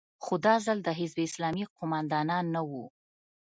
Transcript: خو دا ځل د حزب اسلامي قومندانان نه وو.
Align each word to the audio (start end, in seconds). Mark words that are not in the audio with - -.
خو 0.23 0.33
دا 0.45 0.55
ځل 0.65 0.77
د 0.83 0.89
حزب 0.99 1.17
اسلامي 1.27 1.63
قومندانان 1.77 2.45
نه 2.55 2.61
وو. 2.69 2.85